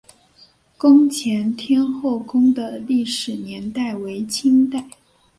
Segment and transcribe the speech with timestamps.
[0.79, 4.83] 宫前天后宫的历史年代为清代。